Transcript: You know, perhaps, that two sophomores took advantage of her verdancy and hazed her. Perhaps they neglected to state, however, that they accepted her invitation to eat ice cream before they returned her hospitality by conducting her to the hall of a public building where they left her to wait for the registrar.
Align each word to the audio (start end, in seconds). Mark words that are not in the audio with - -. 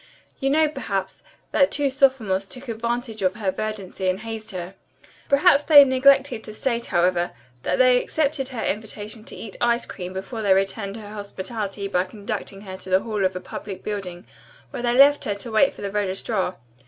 You 0.39 0.49
know, 0.49 0.67
perhaps, 0.67 1.21
that 1.51 1.69
two 1.69 1.91
sophomores 1.91 2.47
took 2.47 2.67
advantage 2.67 3.21
of 3.21 3.35
her 3.35 3.51
verdancy 3.51 4.09
and 4.09 4.21
hazed 4.21 4.49
her. 4.49 4.73
Perhaps 5.29 5.61
they 5.65 5.85
neglected 5.85 6.43
to 6.45 6.55
state, 6.55 6.87
however, 6.87 7.33
that 7.61 7.77
they 7.77 8.01
accepted 8.01 8.47
her 8.47 8.63
invitation 8.65 9.23
to 9.25 9.35
eat 9.35 9.57
ice 9.61 9.85
cream 9.85 10.11
before 10.11 10.41
they 10.41 10.53
returned 10.55 10.97
her 10.97 11.13
hospitality 11.13 11.87
by 11.87 12.05
conducting 12.05 12.61
her 12.61 12.77
to 12.77 12.89
the 12.89 13.01
hall 13.01 13.23
of 13.23 13.35
a 13.35 13.39
public 13.39 13.83
building 13.83 14.25
where 14.71 14.81
they 14.81 14.95
left 14.97 15.25
her 15.25 15.35
to 15.35 15.51
wait 15.51 15.75
for 15.75 15.83
the 15.83 15.91
registrar. 15.91 16.55